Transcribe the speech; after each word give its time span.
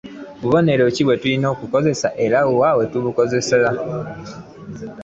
Bubonero 0.41 0.83
ki 0.95 1.01
bwetulina 1.05 1.47
okukozesa 1.53 2.07
era 2.25 2.37
wwa 2.51 2.69
wetubukozeseza. 2.77 3.71